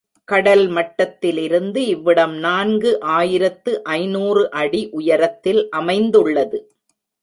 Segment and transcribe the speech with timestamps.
[0.29, 6.59] கடல் மட்டத்திலிருந்து இவ்விடம் நான்கு ஆயிரத்து ஐநூறு அடி உயரத்தில் அமைந்துள்ளது.